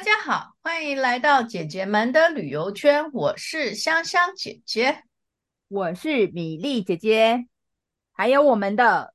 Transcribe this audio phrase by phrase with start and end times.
[0.00, 3.12] 大家好，欢迎来到姐姐们的旅游圈。
[3.12, 5.02] 我是香香姐姐，
[5.68, 7.44] 我是米粒姐姐，
[8.10, 9.12] 还有我们的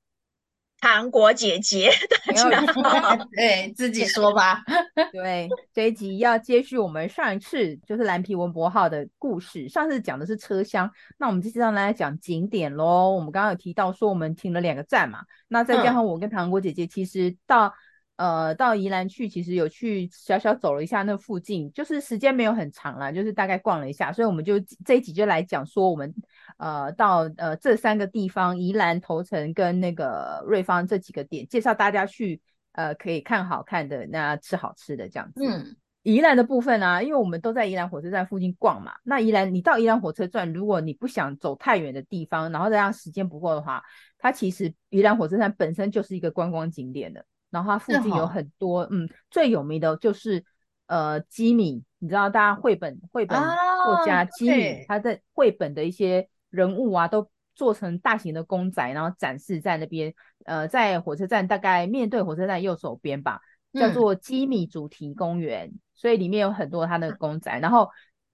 [0.80, 1.90] 糖果姐姐。
[2.28, 4.64] 大家好，对，自己说吧。
[5.12, 9.68] 对，这一集要接续我们上一次就是蓝皮文博号的故事。
[9.68, 13.10] 上次讲的是车厢，那我们这次要来讲景点喽。
[13.10, 17.74] 我们刚刚有提到说我们停了两个站嘛，那再加上我跟糖果姐姐，其实到。
[18.18, 26.16] 呃，到宜兰去，其实有去小小走了一下那附近，就是时间没有很长啦，就是大概逛了一下，所以我们就这一集就来讲说我们
[26.58, 32.42] 呃到呃这三个地方，宜兰头城跟那个瑞芳这几个点，介绍大家去
[32.72, 35.46] 呃可以看好看的，那吃好吃的这样子。
[35.46, 43.84] 嗯，宜兰的部分啊，因为我们都在宜兰火车站附近逛嘛，那宜兰你到宜兰火车站，如果你不想走太远的地方，然后再让时间不够的话，
[44.18, 47.26] 它其实宜兰火车站本身就是一个观光景点的。
[47.56, 50.44] 然后它附近有很多，嗯，最有名的就是
[50.88, 53.40] 呃吉米，你知道，大家绘本绘本
[53.86, 63.40] 作家吉米，他的绘本的一些人物啊，都做成大型的公仔，然后展示在那边，呃，在火车站大概面对火车站右手边吧，
[63.72, 67.58] 叫做吉米主题公园，嗯、所以里面有很多他的公仔。
[67.60, 67.90] 然后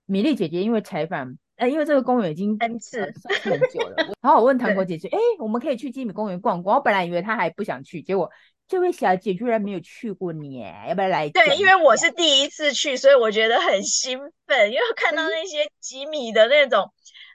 [0.07, 6.77] 米莉姐姐因为采访，呃，因为这个公园已经三次、呃、很久了，然后我问 糖果姐姐，哎，我们可以去吉米公园逛逛。
[6.77, 8.31] 我本来以为她还不想去，结果。
[8.71, 11.29] 这位小姐居然没有去过你，要不要来？
[11.29, 16.89] 对，因为我是第一次去，所以我觉得很兴奋，因为看到那些吉米的那种，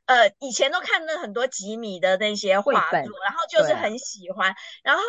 [0.06, 5.02] 嗯、呃，以前都看了很多吉米的那些画作，然后就是很喜欢，然后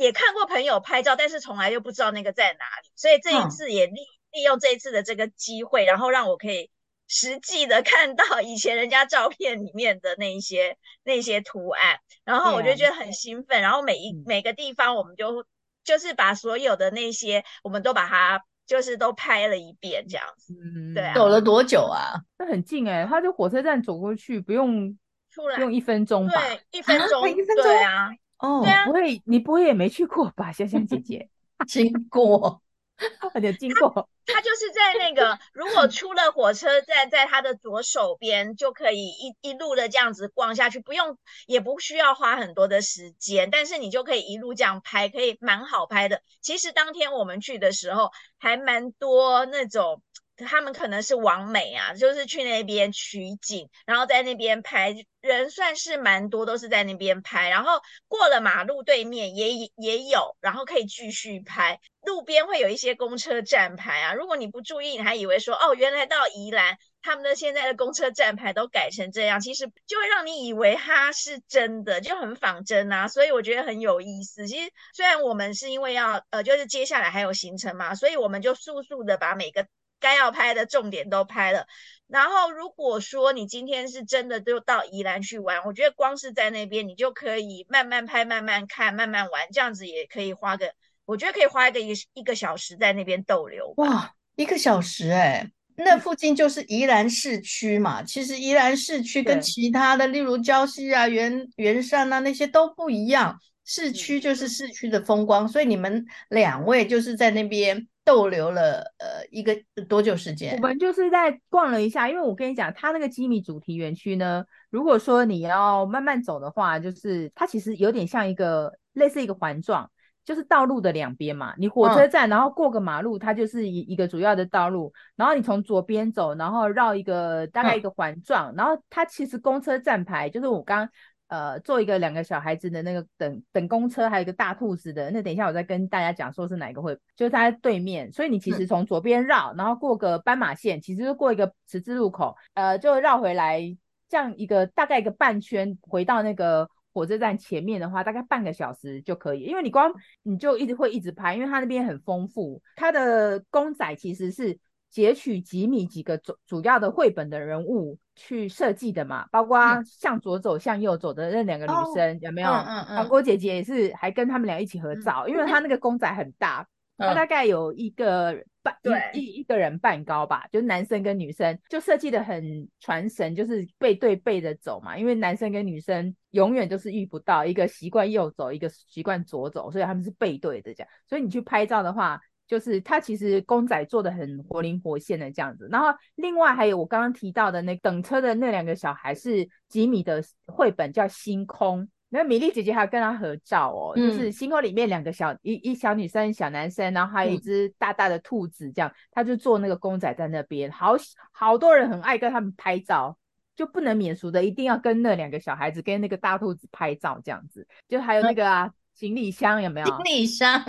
[0.00, 4.00] 也看过朋友拍照，但是从来就不知道那个在哪里，所以这一次也利
[4.32, 6.70] 利用这一次的这个机会，然后让我可以
[7.06, 15.46] 实际的看到以前人家照片里面的那一些那些图案，然后我就觉得很兴奋，然后每一每个地方我们就。
[15.88, 20.52] 就是把所有的那些，我们都把它就是都拍了一遍，这样子。
[20.52, 21.14] 嗯，对啊。
[21.14, 22.12] 走了多久啊？
[22.38, 24.94] 那很近哎、欸，他就火车站走过去，不用
[25.30, 26.34] 出来，不用一分钟吧？
[26.42, 27.64] 对，一分钟，一分钟。
[27.64, 28.10] 对啊，
[28.40, 31.30] 哦，对啊，不会，你不会也没去过吧，香香姐姐？
[31.66, 32.60] 经过。
[33.34, 41.16] 有点经过，他就是在那个，如果出了火车站，在他的左手边就可以一一路的这样子逛下去，不用
[41.46, 46.22] 也不需要花很多的时间，但是你就可以一路这样拍，可以蛮好拍的。
[46.40, 50.02] 其实当天我们去的时候，还蛮多那种。
[50.46, 57.48] 他们可能是往美啊，就是去那边取景，然后在那边拍，人算是蛮多，都是在那边拍。
[57.50, 61.80] 然后过了马路对面也也有，然后可以继续拍。
[62.02, 73.08] 路边会有一些公车站牌啊，如果你不注意，你还以为说哦，原来到宜兰，他们的现在的公车站牌都改成这样，其实就会让你以为它是真的，就很仿真啊。
[73.08, 74.46] 所以我觉得很有意思。
[74.48, 79.66] 其实虽然我们是因为要呃，就是接下来还有行程嘛，所以我们就速速的把每个。
[80.00, 81.66] 该要拍的重点都拍了，
[82.06, 90.72] 然后如果说你今天是真的就到宜兰去玩，我觉得光是在那边你就可以慢慢拍、慢慢看、慢慢玩，这样子也可以花个，
[91.04, 93.74] 我觉得可以花一个一一个小时在那边逗留。
[93.76, 98.02] 哇，一个小时哎、欸，那附近就是宜兰市区嘛。
[98.02, 107.88] 其实宜兰市区跟其他的，例如礁溪啊、圆圆山啊那些都不一样，市区就是市区的风光，所以你们两位就是在那边。
[108.08, 109.54] 逗留了呃一个
[109.86, 110.56] 多久时间？
[110.56, 119.90] 我们就是在逛了一下，因为我跟你讲，它那个吉米主题园区呢，如果说你要慢慢走的话，就是它其实有点像一个类似一个环状，
[120.24, 121.52] 就是道路的两边嘛。
[121.58, 130.88] 你火车站，然后过个马路，它就是一一个主要的道路，然后你从左边走，然后绕一个大概一个环状，然后它其实公车站牌就是我刚。
[131.28, 143.60] 呃，做一个两个小孩子的那个等等公车，还有一个大兔子的，那等一下我再跟大家讲说是哪一个会，就是它在对面，所以你其实从左边绕，然后过个斑马线，其实就过一个十字路口，呃，就绕回来，
[144.08, 149.92] 这样一个大概一个半圈，回到那个火车站前面的话，大概半个小时就可以，因为你光
[150.22, 154.58] 你就一直会一直拍，因为它那边很丰富，它的公仔其实是。
[154.90, 159.56] 截取几米几个主主要的绘本的人物去设计的嘛，包括
[159.86, 162.50] 向左走、向右走的那两个女生、哦、有没有？
[162.50, 166.66] 嗯嗯，糖果姐姐也是，还跟他们俩一起合照，嗯、因为她那个公仔很大，
[166.98, 168.74] 她、嗯、大概有一个半
[169.14, 182.20] 一一一个人半高吧，就是男生跟女生就设计的很传神，就是背对背的走嘛，因为男生跟女生永远都是遇不到，一个习惯右走，一个习惯左走，所以他们是背对着这样，所以你去拍照的话。
[182.48, 200.96] 就是它其实公仔做的很活灵活现的这样子，然后另外还有我刚刚提到的那等车的那两个小孩是吉米的绘本叫星空，那米粒姐姐还要跟他合照哦，嗯、就是星空里面两个小一一小女生、小男生，然后还有一只大大的兔子，这样，他就做那个公仔在那边，好
[201.30, 203.18] 好多人很爱跟他们拍照，
[203.54, 208.72] 就不能免俗的，一定要跟那两个小孩子跟那个大兔子拍照，这样子，就还有那个啊。
[208.98, 209.86] 嗯行李箱有没有？
[209.86, 210.64] 行李箱，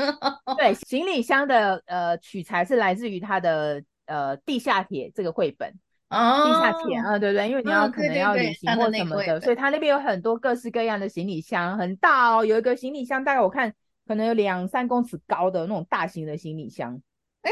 [0.56, 5.68] 对，行李箱的呃取材是来自于它的呃地下铁这个绘本
[6.10, 7.50] 哦，地下铁啊，对不对？
[7.50, 12.46] 因为你要可能要旅行或什么的，所以它那边有很多各式各样的行李箱，很大哦。
[12.46, 13.74] 有一个行李箱大概我看
[14.08, 17.02] 可能有两三公尺高的那种大型的行李箱。
[17.42, 17.52] 哎，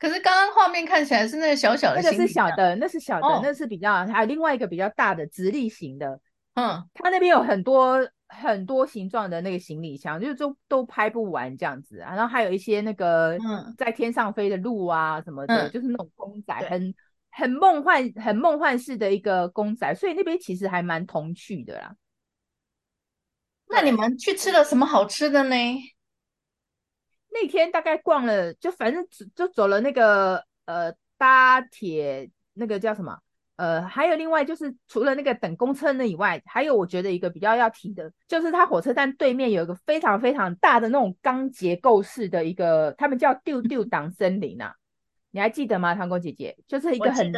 [0.00, 6.18] 可是刚刚画面看起来是那个小小的，那个是小的，那是小的，哦、那是比较还有另外一个比较大的直立型的，
[6.54, 8.00] 嗯，它那边有很多。
[8.28, 12.14] 很多形状的那个行李箱，就是都都拍不完这样子啊。
[12.14, 13.38] 然后还有一些那个
[13.76, 16.94] 在天上飞的鹿啊什么的，嗯、就是那种公仔，很
[17.30, 19.94] 很梦幻、很梦幻式的一个公仔。
[19.94, 21.96] 所以那边其实还蛮童趣的啦。
[23.68, 25.54] 那你们去吃了什么好吃的呢？
[27.30, 33.18] 那天大概逛了，就反正就走了那个呃搭铁那个叫什么？
[33.58, 44.72] 呃，还有另外就是除了那个等公车那以外，还有我觉得一个比较要提的，就是它火车站对面有一个非常非常大的那种钢结构式的一个，他们叫丢丢 挡森林啊，
[45.32, 45.92] 你还记得吗？
[45.92, 47.32] 糖果姐姐，就是一个很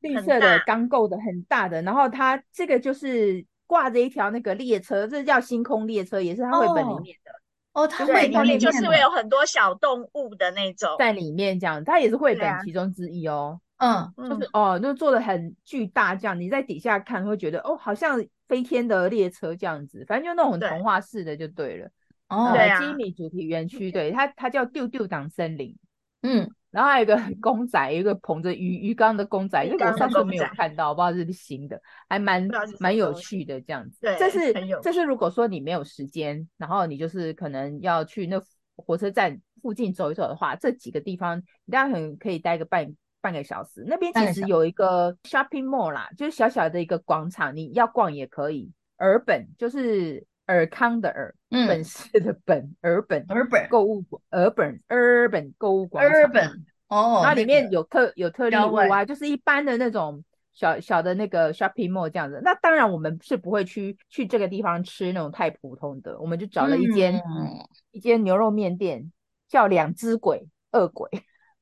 [0.00, 7.32] 绿色的钢构的很大的，然后它这个就是挂着一条那个列车，这叫星空列车，也是它绘本里面的
[7.72, 13.60] 哦，哦，它绘本里面就是会有很多小动物的那种在里面这样，它也是绘本其中之一哦。
[13.78, 18.18] 嗯，就是哦，就做的很巨大，这样你在底下看会觉得哦，好像
[18.48, 21.88] 飞天的列车这样子，反正就那种很童话式的就对了。
[22.28, 25.76] 哦，对啊，基米主题园区，对它它叫丢丢党森林。
[26.22, 32.48] 嗯， 然后还有一个公仔，有一个捧着鱼鱼缸的公仔，这个我上次没有看到，我不知道是不是新的，还蛮
[32.80, 33.98] 蛮有趣的这样子。
[34.00, 34.52] 对，这是
[34.82, 38.42] 这是如果说你没有时间，然后你就是可能要去那
[38.74, 42.96] 火车站附近走一走的话，这几个地方你大概很可以待个半。
[43.26, 48.70] 半个小时，那边其实有一个 shopping mall 啦，就是小小的一个广场，你要逛也可以。
[48.98, 56.12] 尔本就是尔康的尔，嗯、本市的本，尔本，尔本购物，尔本，尔本购物广场。
[56.12, 56.46] 尔本
[56.86, 60.22] 哦，然后里面有特有特例物啊，就是一般的那种
[60.52, 62.40] 小小的那个 shopping mall 这样子。
[62.44, 69.10] 那当然我们是不会去去这个地方吃那种太普通的，我们就找了一间、嗯、一间牛肉面店，
[69.48, 71.10] 叫两只鬼，恶鬼。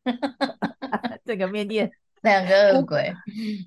[1.24, 1.90] 这个面店
[2.22, 3.12] 两个恶鬼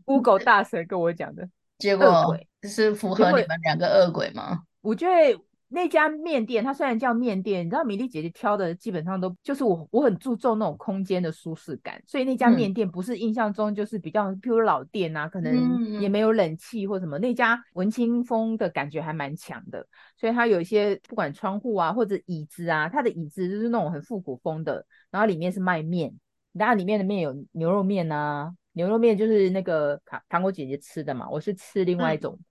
[0.06, 1.48] ，Google 大神跟我讲的，
[1.78, 4.62] 结果是符合你们两个恶鬼吗？
[4.82, 5.40] 我觉得
[5.70, 19.86] 那家面店，它虽然叫面店，你知道米粒姐姐挑的基本上都就是我，我很注重那种空间的舒适感，所以那家面店不是印象中就是比较，譬如老店啊，可能也没有冷气或什么，那家文青风的感觉还蛮强的，
[20.18, 26.14] 所以它有一些不管窗户啊或者椅子啊，它的椅子就是那种很复古风的，然后里面是卖面。
[26.58, 32.46] 然后里面的面有牛肉面啊，牛肉面就是那个糖糖果姐姐吃的嘛，我是吃另外一种、嗯、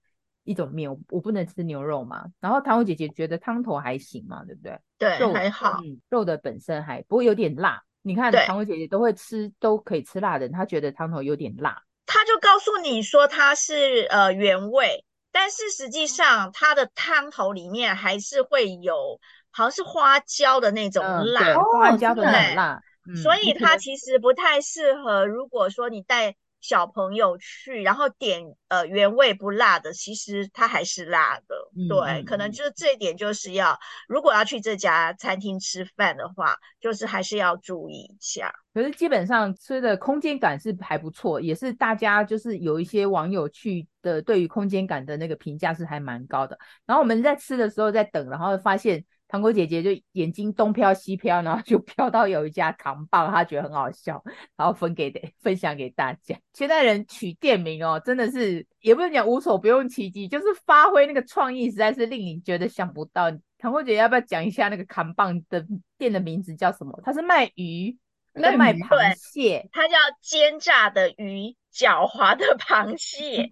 [0.44, 2.24] 一种面，我我不能吃牛肉嘛。
[2.40, 4.78] 然后糖果姐姐觉得汤头还行嘛，对不对？
[4.98, 6.00] 对，肉还好、嗯。
[6.08, 7.82] 肉的本身还不过有点辣。
[8.02, 11.82] 你看糖果姐姐都会吃，都可以吃辣的，她觉得汤头有点辣。
[12.06, 19.20] 她就告诉你说它是呃原味，但是实际上它的汤头里面还是会有
[19.50, 23.22] 好像是花椒的那种辣，嗯、花椒的那种辣。
[23.22, 25.26] 所以它其实不太适合。
[25.26, 31.54] 如果说你带小朋友去，然后点呃原味不辣的，其实它还是辣的。
[31.76, 38.52] 嗯、对，可能就是这一点，就是要如果要去这家餐厅吃饭的话，就是还是要注意一下。
[38.75, 46.58] 可是基本上吃的空间感是还不错，也是大家就是有一些网友去的，对于空间感的那个评价是还蛮高的。
[46.84, 49.04] 然后我们在吃的时候在等，然后发现。
[49.28, 54.23] 糖果姐姐就眼睛东飘西飘，然后就 飘到有一家扛棒，她觉得很好笑，
[54.56, 56.38] 然后分给分享给大家。
[56.52, 63.30] 现在人取店名哦，真的是也不能讲无所不用其极，就是发挥那个创意，实在是令你觉得想不到。
[63.59, 65.66] 糖果姐姐要不要讲一下那个扛棒的
[65.97, 67.00] 店的名字叫什么？
[67.02, 67.97] 它是卖鱼，
[68.37, 71.57] 那卖螃蟹，它叫煎炸的鱼。
[71.76, 73.47] 狡猾的螃蟹，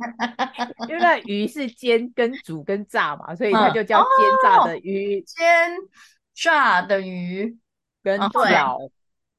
[0.88, 4.08] 因为那鱼是煎跟煮跟炸嘛，所以它就叫煎
[4.42, 5.20] 炸的鱼。
[5.20, 5.72] 煎
[6.34, 7.58] 炸的鱼
[8.02, 8.90] 跟狡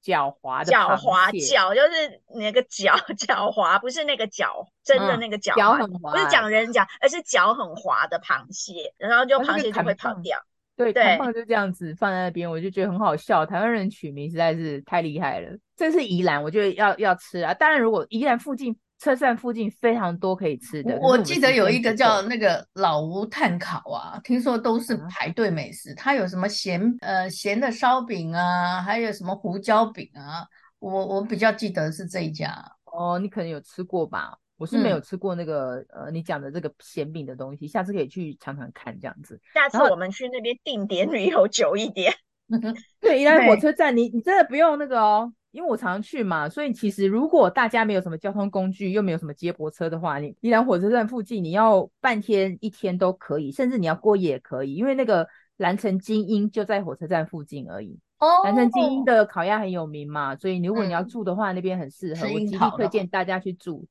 [0.03, 10.39] 狡猾的狡猾狡就是那个狡狡猾，不是那个狡真的那个狡猾，嗯、不是讲人讲，而是脚很滑的螃蟹，然后就螃蟹就会跑掉。
[10.75, 13.45] 对，扛棒就这样子放在那边，我就觉得很好笑。
[13.45, 15.57] 台湾人取名实在是太厉害了。
[15.75, 17.53] 这是宜兰，我觉得要要吃啊。
[17.53, 20.97] 当然，如果宜兰附近车站附近非常多可以吃的。
[20.97, 25.93] 我，我记得有一个叫那个老吴炭烤啊，听说都是排队美食。
[25.95, 30.45] 它有什么咸呃咸的烧饼啊，还有什么胡椒饼啊。
[30.79, 32.53] 我我比较记得是这一家。
[32.85, 34.37] 哦，你可能有吃过吧？
[34.57, 39.39] 我是没有吃过那个、嗯、呃你讲的这个咸饼的东西，下次可以去尝尝看这样子。
[39.53, 42.13] 下次我们去那边定点旅游久一点。
[43.01, 45.33] 对，宜兰火车站，你你真的不用那个哦。
[45.51, 57.97] 因为我常常去嘛，所以其实如果大家没有什么交通工具，又没有什么接驳车的话，你宜兰火车站附近，你要半天一天都可以，甚至你要过夜也可以，因为那个蓝城精英就在火车站附近而已。
[58.19, 63.87] 哦，兰城精英的烤鸭很有名嘛，所以如果你要住的话，嗯、那边很适合，我极力推荐大家去住。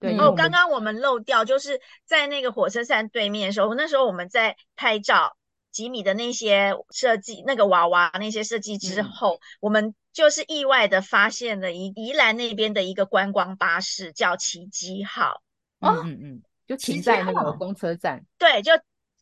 [0.00, 5.36] 对，哦，刚刚我们漏掉，就是在那个火车站对面的时候，那时候我们在拍照。
[5.74, 15.42] 吉米的那些设计，那个娃娃那些设计之后，嗯，我们就是意外的发现了宜宜兰那边的一个观光巴士，叫奇迹号。
[15.80, 18.24] 嗯嗯嗯，就停在那个公车站。
[18.38, 18.70] 对，就。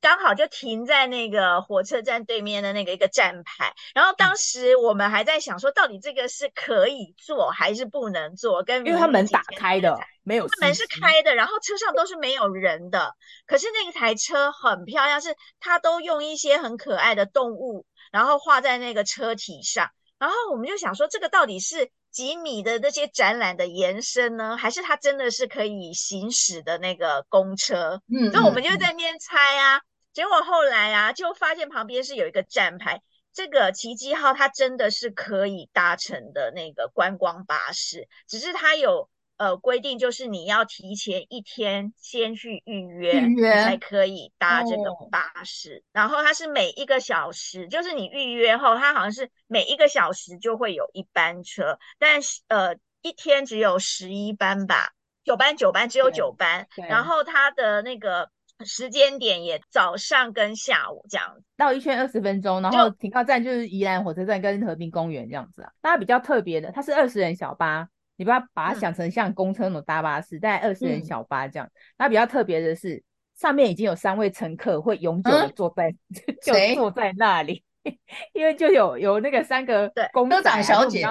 [0.03, 8.65] 刚好就停在那个火车站对面的那个一个站牌，然后当时我们还在想说，到底这个是可以坐还是不能坐？
[8.65, 13.15] 跟因为它门打开的，没有门是开的，然后车上都是没有人的。
[13.47, 19.89] 可是那一台车很漂亮，是它都用一些很可爱的动物，然后画在那个车体上。
[20.19, 28.01] 然后我们就想说，这个到底是吉米的那些展览的延伸呢，还是它真的是可以行驶的那个公车？
[28.13, 29.81] 嗯，那我们就在那边猜啊。
[30.13, 33.01] 结果后来啊，就发现旁边是有一个站牌，
[33.33, 45.83] 这个奇迹号它真的是可以搭乘的那个观光巴士，只是它有呃规定，就是你要提前一天先去预约，预约才可以搭这个巴士。
[45.83, 45.89] 哦。
[45.93, 54.93] 然后它是每一个小时，就是你预约后，它好像是每一个小时就会有一班车，但是呃一天只有十一班吧，
[55.25, 58.31] 九班九班只有九班，然后它的那个。
[58.65, 65.71] 时间点也早上跟下午这样子，绕一圈二十分钟，然后停靠站就是宜兰火车站跟和平公园这样子啊。
[65.83, 71.69] 它比较特别的，它是二十人小巴，你不要把它想成像公车那种大巴士，大概二十人小巴这样。
[71.97, 73.03] 它比较特别的是，
[73.37, 77.63] 上面已经有三位乘客会永久的坐在， 嗯、就坐在那里，
[78.33, 81.07] 因为就有有那个三个公仔、啊、小姐。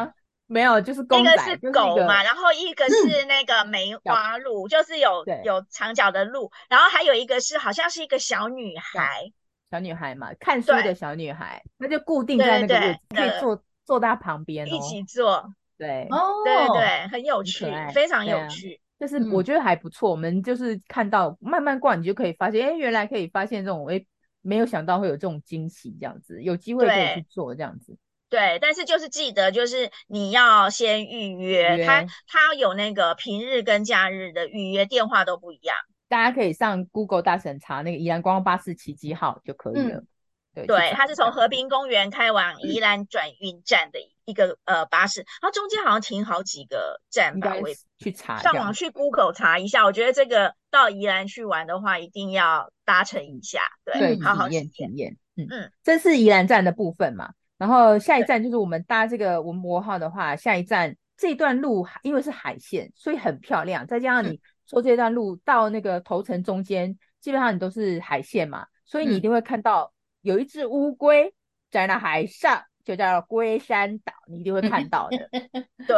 [0.52, 9.32] 没有，就是公仔，一个是狗嘛，然后一个是那个梅花鹿，嗯、就是有有长角的鹿，然后还有一个是好像是一个小女孩，
[9.72, 20.12] 小女孩嘛，看书的小女孩，那就固定在那个位置，可以坐坐在她旁边、哦，一起坐，对，哦，对对，很有趣，非常有趣，就是我觉得还不错、嗯。
[20.12, 24.06] 我们就是看到慢慢逛，你就可以发现，哎，原来可以发现这种，哎，
[24.42, 27.98] 没有想到会有这种惊喜，这样子，有机会可以去做这样子。
[28.32, 35.76] 对，但是就是记得，就是你要先预约，他他有那个平日跟假日的预约电话都不一样，
[36.08, 39.98] 大家可以上 Google 大神查那个宜兰观光巴士奇迹号就可以了。
[39.98, 40.08] 嗯、
[40.56, 47.68] 对，对，它是从和平公园开往宜兰转运站的一个、嗯、呃巴士，它中间好像停好几个站吧，我
[48.00, 49.84] 去查，上网去 Google 查一下。
[49.84, 55.18] 我觉得这个到宜兰去玩的话，一定要搭乘一下，对，对好好体验体验。
[55.36, 57.34] 嗯嗯，这是宜兰站的部分嘛。
[57.62, 63.86] 然后下一站就是我们搭这个文博号的话，下一站这段路因为是海线，所以很漂亮。
[63.86, 71.32] 再加上你说这段路到那个头城中间，基本上你都是海线嘛，所以你一定会看到有一只乌龟
[71.70, 72.64] 在那海上。
[72.84, 75.18] 就叫龟山岛，你一定会看到的。
[75.88, 75.96] 对，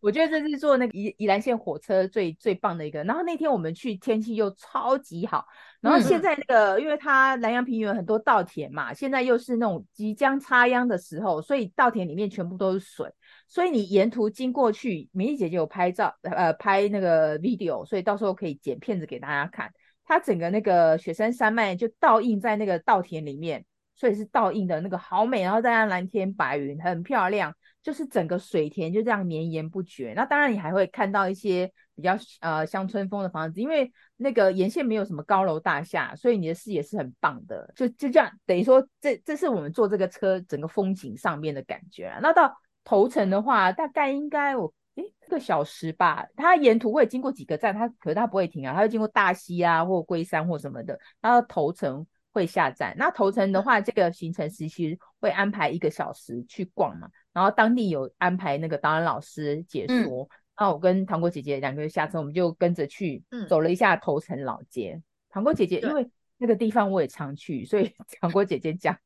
[0.00, 3.02] 我觉得这是坐那个宜宜兰线火车最最棒的一个。
[3.04, 5.44] 然后那天我们去，天气又超级好。
[5.80, 13.10] 然后现在那个，嗯、因为它南洋平原很多稻田嘛，现在又是那种即将插秧的时候，所以稻田里面全部都是水。
[13.48, 19.70] 所以你沿途经过去，美丽姐姐有拍照，呃，拍那个 video，所以到时候可以剪片子给大家看。
[20.06, 23.64] 它整个那个雪山山脉就倒映在那个稻田里面。
[23.96, 30.12] 所以是倒映的那个好美，然后再加蓝天白云，很漂亮，就是整个水田就这样绵延不绝。
[30.16, 37.72] 那当然你还会看到一些比较呃乡村风的房子，因为那个沿线没有什么高楼大厦，所以你的视野是很棒的。
[37.76, 42.18] 就就这样，等于说这这是我们坐这个车整个风景上面的感觉啊。
[42.20, 46.26] 那到头城的话，大概应该我诶一个小时吧。
[46.34, 52.04] 它沿途会经过几个站，它可是它不会停啊，它会经过大溪啊或龟山或什么的，它的头城。
[52.34, 64.94] 会下站，那头城的话，这个行程时其实会安排一个小时去逛嘛，然后当地有安排那个导演老师解说，嗯、然后我跟糖果姐姐两个人下车，我们就跟着去走了一下头城老街。
[64.94, 68.98] 嗯、糖果姐姐因为那个地方我也常去，所以 糖果姐姐讲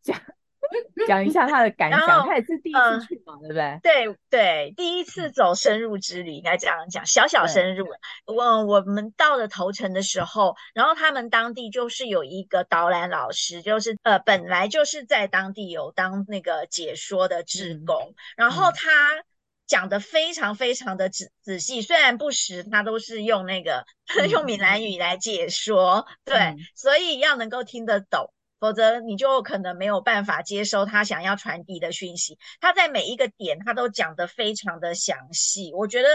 [0.00, 0.16] 讲
[1.08, 2.26] 讲一下他的感想。
[2.26, 3.80] 他也是第一次去嘛，呃、对不对？
[3.82, 7.86] 对对，第一次走深入之旅，应该这样讲，小小深入。
[8.26, 18.90] 我我们到了头城的时候，然后他们当地就是有一个导览老师，就是呃本来就是在当地有当那个解说的志工，嗯、然后他。
[19.66, 28.30] 讲的非常非常的仔仔细，虽然不时他都是用那个、嗯、 用闽南语来解说，对，嗯、所以要能够听得懂，
[28.64, 32.38] 否则你就可能没有办法接收他想要传递的讯息。
[32.60, 36.08] 他在每一个点他都讲得非常的详细，我觉得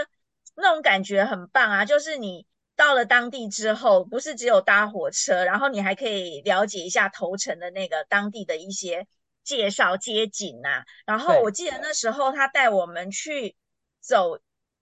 [0.55, 1.85] 那种感觉很棒啊！
[1.85, 9.05] 就是你到了当地之后，不是只有搭火车，然后你还可以了解一下头城的那个当地的一些。
[9.41, 13.55] 介绍街景、啊，然后我记得那时候他带我们去
[13.99, 14.37] 走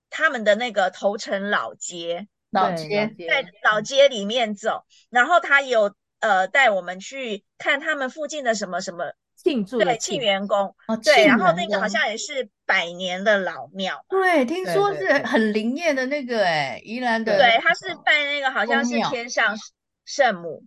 [0.10, 19.56] 他们的那个头城老街，老街在老街里面走，然后他有呃带我们去看他们附近的什么什么庆祝对庆元宫，哦、对，然后那个好像也是百年的老庙，对，听说是很灵验的那个哎，宜兰的，对，他是拜那个好像是天上
[20.06, 20.64] 圣母，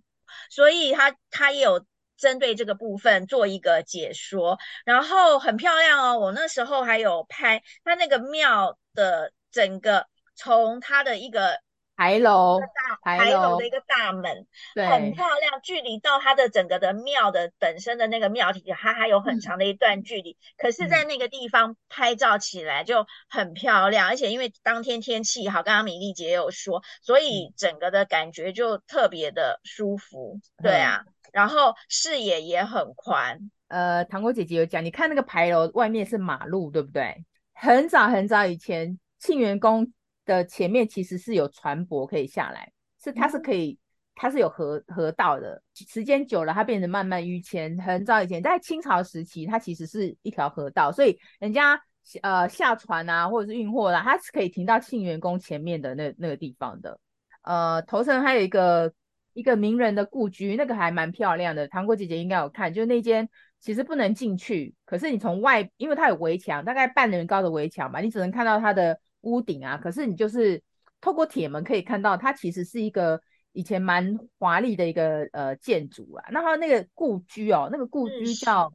[0.51, 1.85] 所以他他也有。
[2.21, 6.19] 针对这个部分做一个解说，然后很漂亮哦。
[6.19, 11.59] 我那时候还有拍他那个庙的整个，从它的一个
[12.01, 15.61] 牌楼大牌楼的一个大门，对，很漂亮。
[15.63, 20.31] 距离到它的整个的庙的本身的那个庙体，它还有很长的一段距离。
[20.31, 30.41] 嗯、可是，在那个地方拍照起来就很漂亮，嗯、而且因为当天天气好，刚刚米粒姐有说，所以整个的感觉就特别的舒服。
[30.57, 31.05] 嗯、对啊。
[31.35, 33.39] 然后视野也很宽，
[33.69, 37.27] 呃，糖果姐姐有讲，你看那个牌楼外面是马路，对不对？
[37.53, 39.93] 很早很早以前，庆元宫
[40.37, 42.73] 的前面其实是有船舶可以下来，
[43.03, 43.79] 是它是可以，
[44.15, 45.63] 它是有河河道的。
[45.75, 47.77] 时间久了，它变成慢慢淤迁。
[47.81, 51.83] 很早以前，在清朝时期，它其实是一条河道，所以人家
[52.23, 56.99] 呃下船啊，或者是运货啦，它是可以停到庆元宫前面的那那个地方的。
[57.43, 58.93] 呃，头城还有一个。
[59.33, 61.69] 一个名人的故居，那个还蛮漂亮的。
[61.69, 63.27] 糖果姐姐应该有看，就那间
[63.61, 69.77] 其实不能进去，可是你从外，因为它有围墙，大概半人高的围墙嘛，你只能看到它的屋顶啊。
[69.77, 70.63] 可是你就是
[71.01, 73.21] 透过铁门可以看到，它其实是一个
[73.53, 76.29] 以前蛮华丽的一个呃建筑啊。
[76.31, 78.73] 那它那个故居哦，那个故居叫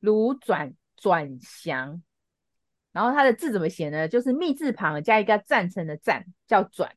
[0.00, 2.02] 卢转转祥，
[2.92, 4.08] 然后它的字怎么写呢？
[4.08, 6.94] 就是密字旁加一个赞成的赞，叫转。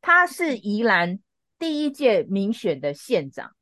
[0.00, 1.20] 他是宜兰。
[1.56, 3.54] 第一届民选的县长，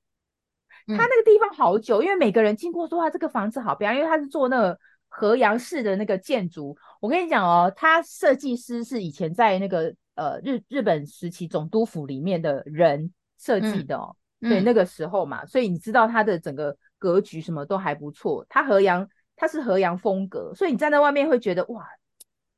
[0.89, 4.79] 他那个地方好久，嗯、因为每个人经过说，他这个房子好漂亮，因为他是做那个
[5.15, 6.75] 和洋式的那个建筑。
[7.01, 18.47] 我跟你讲哦，他设计师是以前在那个呃日日本时期总督府里面的人设计的哦，嗯、对，那个时候嘛，所以你知道他的整个格局什么都还不错。
[18.49, 21.87] 他河阳，他是河阳风格，所以你站在外面会觉得哇，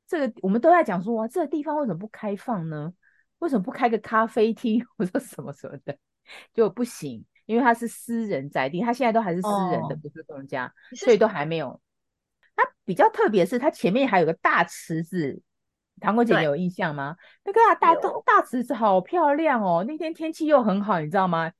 [0.07, 2.93] 这个我们都在讲说哇，这个地方为什么不开放呢？
[3.39, 5.97] 为什么不开个咖啡厅 或者什么什么的
[6.53, 7.25] 就不行？
[7.45, 11.79] 因为它是私人宅地，它现在都还是私人的，哦、不是公家，所以都还没有。
[12.55, 15.41] 它比较特别是，它前面还有个大池子，
[15.99, 17.15] 糖果姐姐有印象吗？
[17.43, 19.85] 那个大大大池子好漂亮哦！
[19.87, 21.51] 那天天气又很好，你知道吗？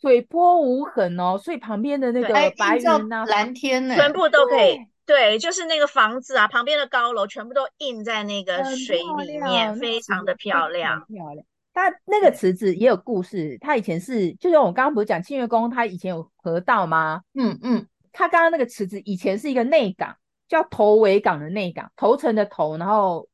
[0.00, 4.78] 水波无痕哦，所以旁边的那个白云啊、蓝天呢，全部都可以。
[5.06, 11.04] 对，就是那个房子啊，旁边的高楼全部都印在那个水里面，非常的漂亮。
[11.06, 11.46] 漂亮。
[11.72, 17.22] 它那个池子也有故事，它以前是，就是我刚刚不是讲清月宫，它以前有河道吗？
[17.34, 17.86] 嗯嗯。
[18.14, 20.16] 它刚刚那个池子以前是一个内港，
[20.48, 23.28] 叫头围港的内港，头城的头，然后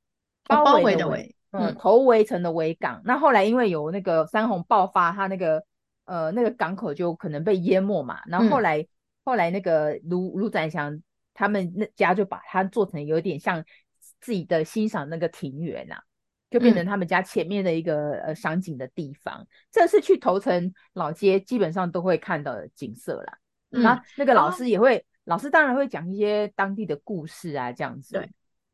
[0.48, 3.00] 包围的围，嗯，头围城的围港。
[3.04, 5.62] 那后来因为有那个山洪爆发，它那个
[6.06, 8.18] 呃那个港口就可能被淹没嘛。
[8.26, 8.88] 然后后来、嗯、
[9.24, 11.00] 后来那个卢卢展祥。
[11.32, 13.64] 他们那家就把它做成有点像
[14.20, 16.02] 自己的欣赏那个庭园呐、啊，
[16.50, 19.40] 就变成他们家前面的一个呃赏景的地方。
[19.40, 23.38] 嗯、这是去头城老街基本上都会看到的景色啦。
[23.70, 28.14] 嗯、然后那个老师也会，哦、老师当然会讲一些当地的故事啊，这样子。
[28.14, 28.30] 对，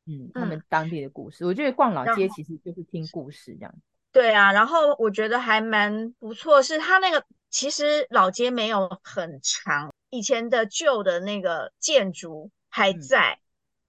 [0.07, 3.81] 嗯，他们当地的故事，嗯、我觉得逛老街其实就是听故事这样子。
[4.13, 12.51] 对啊，然后我觉得还蛮不错，是他那个其实老街没有很长，以前的旧的那个建筑。
[12.69, 13.41] 还在，嗯、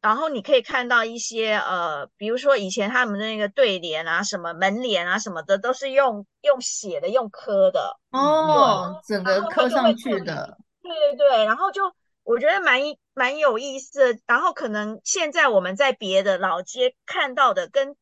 [0.04, 10.58] 然后你可以看到一些呃，比如说以前他们的那个对联啊，什么门帘啊什么的，都是用用写的，用刻的哦，整个刻上去的。
[10.88, 11.82] 对对对，然后就
[12.24, 12.80] 我觉得蛮
[13.14, 14.20] 蛮有意思的。
[14.26, 17.96] 然后可能现在我们在别的老街看到的，跟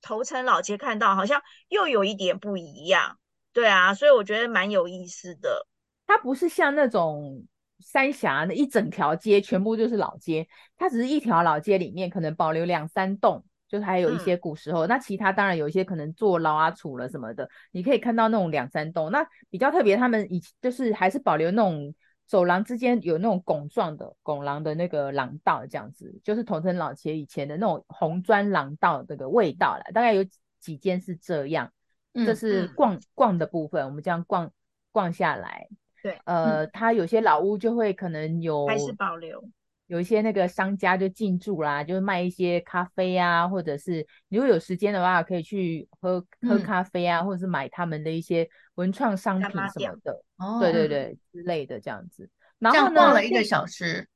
[0.00, 3.18] 头城老街看到好像又有一点不一样。
[3.52, 5.66] 对啊，所以我觉得蛮有意思的。
[6.06, 7.46] 它不是像那种。
[7.82, 19.10] 三峡那一整条街全部就是老街，它只是一条老街里面可能保留两三栋，就是还有一些古时候，嗯、那其他当然有一些可能坐牢啊、处了什么的，你可以看到那种两三栋。
[19.10, 21.94] 那比较特别，他们以就是还是保留那种
[22.30, 29.82] 走廊之间有那种拱状的拱廊的那个廊道，这样子，就是桐城老街以前的那种红砖廊道那个味道了。
[29.92, 30.24] 大概有
[30.60, 31.72] 几间是这样，
[32.14, 34.48] 这是逛、嗯、逛的部分，我们这样逛
[34.92, 35.66] 逛下来。
[36.04, 39.42] 对，呃，它有些老屋就会可能有还是保留，
[39.90, 52.30] 有一些那个商家就进驻啦，就是卖一些咖啡啊，或者是如果有时间的话，可以去喝喝咖啡啊，嗯、或者是买他们的一些文创商品什么的，哦对对对之类的这样子。
[52.60, 54.06] 然后呢，逛了一个小时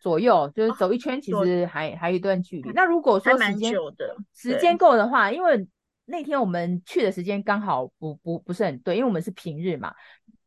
[0.00, 2.68] 左右，就是走一圈，其实还、哦、还有一段距离。
[2.74, 3.72] 那如果说时间
[4.34, 5.64] 时间够的话，因为
[6.06, 9.94] 那天我们去的时间刚好不不不是很对，因为我们是平日嘛。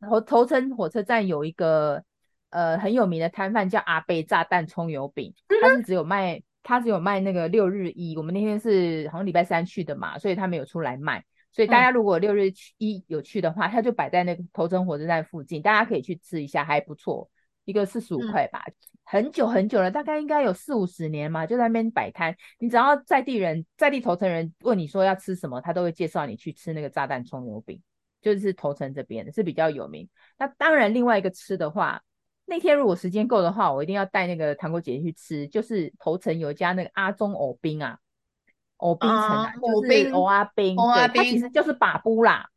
[0.10, 2.04] 头头城火车站有一个
[2.52, 17.30] 呃很有名的摊贩叫阿贝炸弹葱油饼，他是只有卖他只有卖那个六日一，我们那天是好像礼拜三去的嘛，所以他没有出来卖，所以大家如果六日一有去的话，他就摆在那个头城火车站附近，大家可以去吃一下，还不错，
[17.66, 27.82] 一个四十五块吧，嗯、很久很久了，大概应该有四五十年嘛，就在那边摆摊，你只要在地人在地头城人问你说要吃什么，他都会介绍你去吃那个炸弹葱油饼。
[28.22, 30.08] 就是头城这边的是比较有名。
[30.38, 32.00] 那当然，另外一个吃的话，
[32.52, 35.48] 那天如果时间够的话，我一定要带那个糖果姐姐去吃。
[35.48, 37.98] 就是头城有一家那个阿中藕冰啊，
[38.76, 42.50] 藕冰城啊，就是藕阿冰，对，它其实就是把布啦，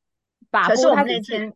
[0.50, 0.74] 把布。
[0.92, 1.54] 它那天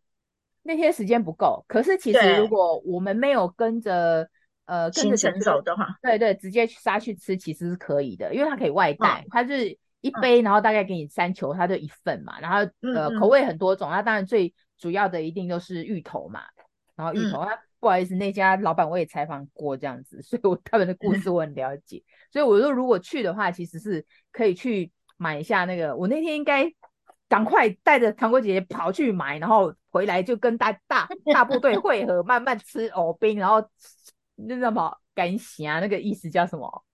[0.62, 4.29] 那天时间不够，可是其实如果我们没有跟着
[4.66, 9.77] 呃跟着行程走的话，对对，直接去杀去吃其实是可以的，因为它可以外带，它是。
[10.01, 12.38] 一杯，然后大概给你三球，它就一份嘛。
[12.38, 12.59] 然后
[12.94, 16.42] 呃，口味很多种，它当然最主要的一定都是芋头嘛。
[16.94, 17.48] 然后芋头，啊，
[17.81, 22.03] 不好意思，那家老板我也采访过这样子，所以我他们的故事我很了解。
[22.33, 25.97] 所以我说如果去的话，其实是可以去买一下那个。
[25.97, 26.73] 我那天应该
[27.29, 33.62] 赶快带着糖果姐姐跑去买，然后回来就跟大大 大部队会合，慢慢吃藕冰，然后
[34.37, 36.85] 那什么干虾那个意思叫什么？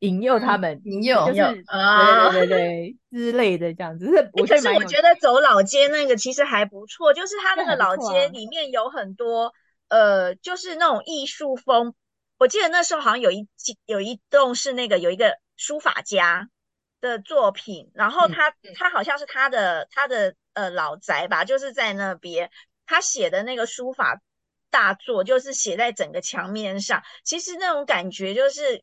[0.00, 4.06] 引诱他们，引诱就是啊，对对对 之类的这样子。
[4.06, 9.52] 是，可是我觉得走老街那个其实还不错，就是它那个老街里面有很多
[9.88, 11.94] 呃，就是那种艺术风。
[12.38, 13.48] 我记得那时候好像有一
[13.86, 16.48] 有一栋是那个有一个书法家
[17.00, 22.50] 的作品，然后他他好像是他的他的呃老宅吧，就是在那边
[22.86, 24.20] 他写的那个书法
[24.70, 27.02] 大作，就是写在整个墙面上。
[27.24, 28.82] 其实那种感觉就是。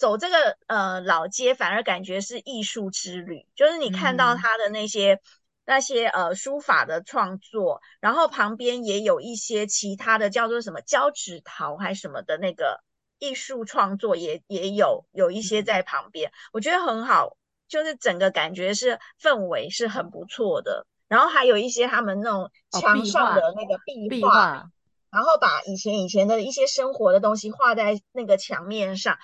[0.00, 5.20] 走这个呃老街，反而感觉是艺术之旅，就是你看到他的那些、嗯、
[5.70, 12.82] 那些呃书法的创作，然后旁边也有一些其他的叫做什么胶纸陶还是什么的那个
[13.20, 17.36] 艺术创作也，也也有有一些在旁边，我觉得很好，
[17.68, 20.88] 就是整个感觉是氛围是很不错的。
[21.06, 24.70] 然后还有一些他们那种墙上的那个壁画，壁画，
[25.12, 29.16] 然后把以前以前的一些生活的东西画在那个墙面上。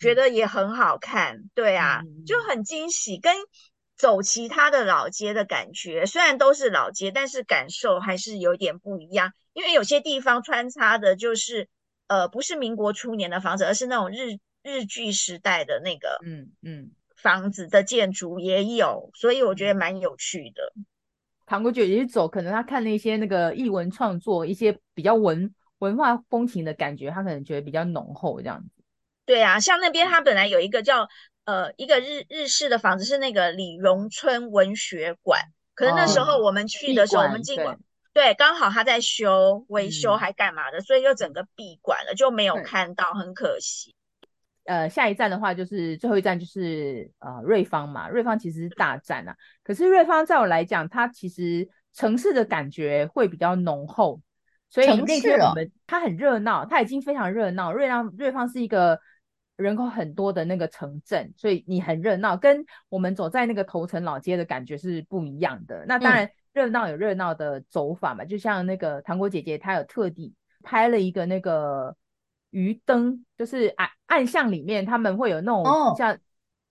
[0.00, 3.32] 觉得也很好看，对啊，嗯、就很惊喜，跟
[4.04, 9.32] 走其他的老街的感觉，虽然都是老街，但是感受还是有点不一样。
[9.54, 11.70] 因为有些地方穿插的就是，
[12.06, 20.74] 呃，不是民国初年的房子，而是那种日日据时代的那个，嗯嗯，房子的建筑也有，所以我觉得蛮有趣的。
[21.46, 28.84] 唐国姐也走，可能他看那些那个译文创作，一些比较文文化风情的感觉，他可能觉得比较浓厚这样子。
[29.24, 31.08] 对啊，像那边他本来有一个叫
[31.44, 35.40] 呃一个日日式的房子，是那个李荣春文学馆。
[35.74, 37.76] 可是那时候我们去的时候，哦、我们进馆
[38.12, 43.92] 对，刚好他在修维修还干嘛的，嗯、所以就整个闭馆了，就没有看到，很可惜。
[44.66, 49.34] 呃，下一站的话就是最后一站就是呃瑞芳嘛，瑞芳其实是大站啊。
[49.64, 54.20] 可是瑞芳在我来讲，它其实城市的感觉会比较浓厚，
[54.70, 57.72] 所以那天我们它很热闹，它已经非常热闹。
[57.72, 59.00] 瑞芳瑞芳是一个。
[59.56, 65.84] 人口很多的那个城镇，所以你很热闹，跟我们走在那个头城老街的感觉是不一样的。
[65.86, 71.94] 那当然热闹有热闹的走法嘛，嗯、就像那个糖果姐姐，她有特地拍了一个那个
[72.50, 75.64] 鱼灯，就是暗暗巷里面他们会有那种
[75.96, 76.18] 像，哦、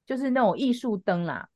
[0.05, 1.47] 就是那种艺术灯啦。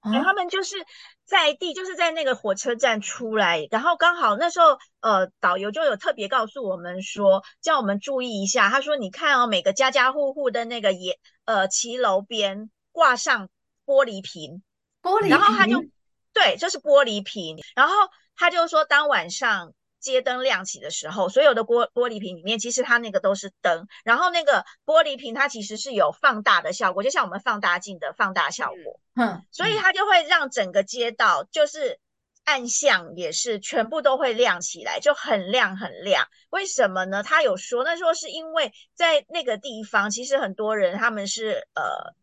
[0.00, 0.76] 哎，他们就是
[1.24, 8.70] 在地，就是在那个火车站出来，然后刚好那时候，呃，导游就有特别告诉我们说，叫我们注意一下。
[8.70, 13.50] 他说：“你看哦，每个家家户户的那个也，呃，骑楼边挂上
[13.84, 14.62] 玻璃瓶，
[15.02, 15.84] 玻璃瓶，然后他就
[16.32, 17.58] 对，就是玻璃瓶。
[17.74, 17.94] 然后
[18.36, 32.00] 他就说，当晚上街灯亮起的时候，所有的玻玻璃瓶里面其实它那个都是灯，然后那个玻璃瓶它其实是有放大的效果，就像我们放大镜的放大效果，嗯，所以它就会让整个街道就是
[32.44, 36.26] 暗巷也是全部都会亮起来，就很亮很亮。
[36.48, 37.22] 为什么呢？
[37.22, 42.14] 他有说，那说是因为在那个地方，其实很多人他们是呃。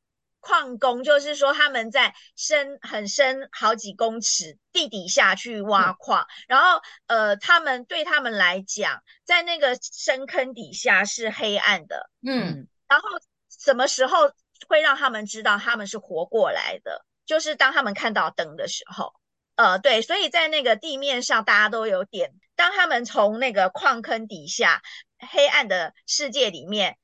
[0.47, 13.09] 矿工就是说，他们在深很深好几公尺地底下去挖矿，嗯、然后呃，他们对他们来讲，在那个深坑底下是黑暗的，嗯，然后
[13.49, 14.31] 什么时候
[14.69, 17.05] 会让他们知道他们是活过来的？
[17.25, 19.13] 就是当他们看到灯的时候，
[19.57, 24.81] 呃，对，所以在那个地面上大家都有点，当他们从那个矿坑底下
[25.29, 26.97] 黑暗的世界里面。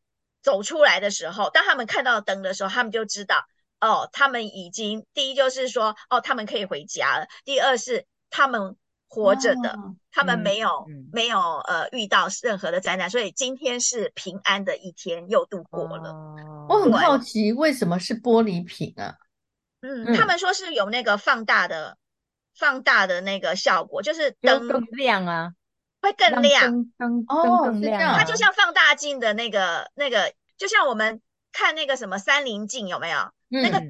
[0.43, 3.43] 走出来的时候，当他们看到灯的时候，他们就知道
[3.79, 7.25] 哦，他们已经第一就是说哦，他们可以回家了。
[7.45, 8.75] 第二是他们
[9.07, 16.09] 活着的，哦、他们没有、嗯、没有呃遇到任何的灾难，所以今天是平安的一天，又度过了。
[16.11, 19.15] 哦、我很好奇为什么是玻璃瓶啊？
[19.81, 21.97] 嗯，嗯他们说是有那个放大的
[22.57, 25.53] 放大的那个效果，就是灯更亮啊。
[26.03, 31.21] 会更亮，灯灯更亮，它就像放大镜的那个那个，就像我们
[31.53, 33.17] 看那个什么三棱镜有没有？
[33.49, 33.81] 嗯、那个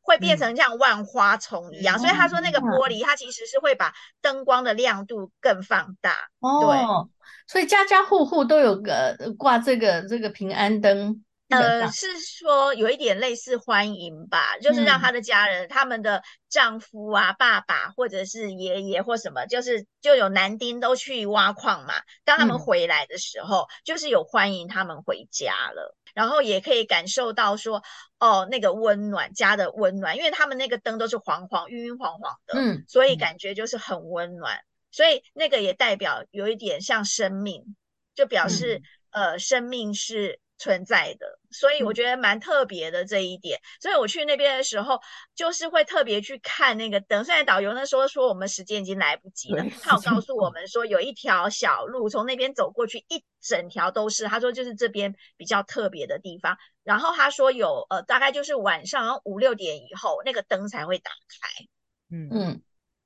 [0.00, 6.30] 会变成像万花丛一样，嗯、所以他说那个玻璃它其实是会把灯光的亮度更放大。
[6.38, 7.08] 哦，对，
[7.48, 11.24] 所以家家户户都有个挂这个这个平安灯。
[11.48, 21.94] 呃，是说有一点类似欢迎吧，就是让他的家人、嗯、他们的丈夫啊、爸爸或者是爷爷或什么，就是就有男丁都去挖矿嘛。
[22.24, 27.80] 当他们回来的时候，嗯、就是有欢迎他们回家了，然后也可以感受到说，
[28.18, 34.58] 哦，那个温暖，家的温暖，因为他们那个灯都是黄黄、晕晕黄黄的，嗯，所以感觉就是很温暖。
[34.90, 37.76] 所以那个也代表有一点像生命，
[38.16, 38.82] 就表示、
[39.12, 40.40] 嗯、呃，生命是。
[40.58, 43.58] 存在的，所以我觉得蛮特别的这一点。
[43.58, 44.98] 嗯、所以我去那边的时候，
[45.34, 47.22] 就是会特别去看那个灯。
[47.24, 54.24] 虽然导游那时候说我们时间已经来不及了，他有告诉我们说有一条小路从那边走过去，一整条都是。
[54.24, 56.56] 他说就是这边比较特别的地方。
[56.82, 61.64] 然后他说有呃，大概就是晚上五六点以后，那个灯才会打开。
[62.10, 62.62] 嗯嗯，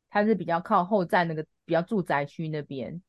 [0.09, 3.03] 它是比较靠后站那个比较住宅区那边。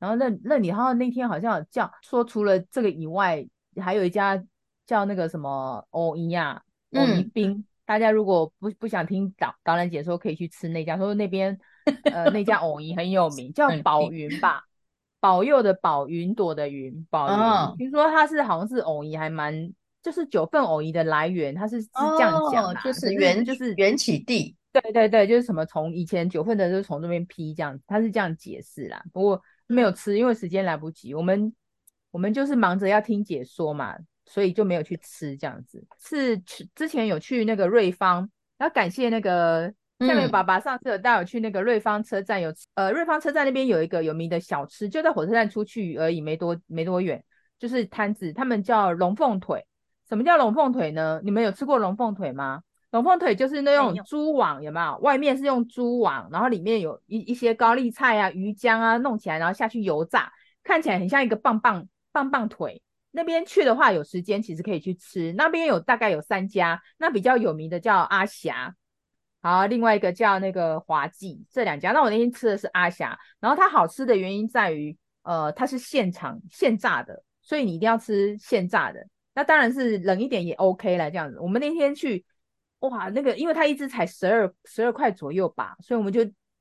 [0.00, 3.46] 然后那那你好像那天好像有叫说除了这个以外。
[3.80, 4.42] 还有一家
[4.86, 11.58] 叫那个什么藕姨呀，藕姨冰，嗯、大家如果不不想听导导览解说，可以去吃那家，说那边
[12.12, 14.62] 呃那家藕姨很有名，叫宝云吧，
[15.20, 17.34] 保佑的保，云朵的云，宝云。
[17.34, 29.02] 哦、听说它是好像是藕姨，还蛮就是九份藕姨的来源，它是是这样讲的，哦，就是缘就是缘起地，对对对，就是什么从以前九份的就是从这边批这样，它是这样解释啦。
[29.12, 31.50] 不过没有吃，因为时间来不及，我们。
[32.14, 35.84] 我们就是忙着要听解说嘛，所以就没有去吃这样子。
[35.98, 47.20] 是去之前有去那个瑞芳，要感谢那个下面爸爸上次有带我去那个瑞芳车站有，有、嗯、呃瑞芳车站那边有一个有名的小吃，就在火车站出去而已，没多没多远，
[47.58, 49.66] 就是摊子，他们叫龙凤腿。
[50.08, 51.20] 什么叫龙凤腿呢？
[51.24, 52.62] 你们有吃过龙凤腿吗？
[52.92, 54.96] 龙凤腿就是那种蛛网，有没有？
[54.98, 61.88] 外面是用蛛网，然后里面有一一些高丽菜啊、鱼浆啊弄起来，然后下去油炸，看起来很像一个棒棒。
[62.14, 65.32] 棒棒腿那边去的话，有时间其实可以去吃。
[65.32, 68.74] 那边有大概有三家，那比较有名的叫阿霞，
[69.42, 71.90] 好，另外一个叫那个华记，这两家。
[71.92, 79.06] 那我那天吃的是阿霞，然后它好吃的原因在于，呃，它是现场现炸的，所以你一定要吃现炸的。
[79.34, 81.38] 那当然是冷一点也 OK 了，这样子。
[81.40, 82.24] 我们那天去，
[82.80, 86.20] 哇，那个因为它一只才十二十二块左右吧，所以我们就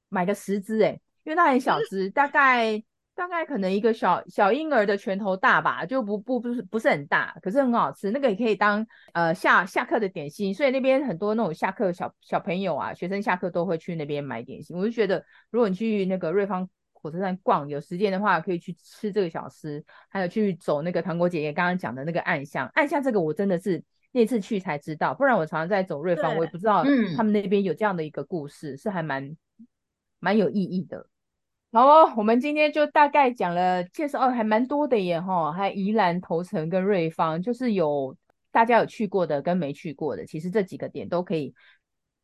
[0.10, 2.84] 买个十只，诶，因为它很小只，大概。
[3.16, 8.10] 大概可能一个小小婴儿的拳头大吧，就不不不是不是很大，可是很好吃。
[8.12, 14.76] 那个也可以当呃下下课的点心，所以那边很多那种下课小小朋友啊，学生下课都会去那边买点心。
[14.76, 22.68] 我就觉得，如果你去那个瑞芳火车站逛，有时间的话，可以去吃这个小吃，还有去走那个糖果姐姐刚刚讲的那个暗巷。
[22.74, 26.84] 暗巷这个我真的是那次去才知道，不然我常常在走瑞芳，我也不知道
[27.16, 29.38] 他们那边有这样的一个故事，嗯、是还蛮
[30.20, 31.06] 蛮有意义的。
[31.74, 38.16] 好哦，我们今天就大概讲了介绍哦，还蛮多的耶哈，还宜兰头城跟瑞芳，就是有
[38.52, 41.52] 大家有去过的跟没去过的，其实这几个点都可以，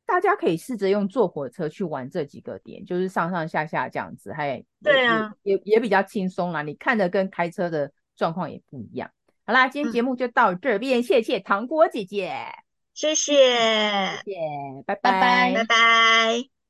[0.06, 9.10] 大家可以试着用坐火车去玩这几个点，就是上上下下这样子，还对啊，也也，比较轻松啦，你看的跟开车的状况也不一样。
[9.48, 12.32] 好啦，今天节目就到这边，嗯、谢谢糖果姐姐，
[12.94, 14.38] 谢谢，谢谢，
[14.86, 15.54] 拜拜，拜拜。
[15.56, 16.59] 拜拜。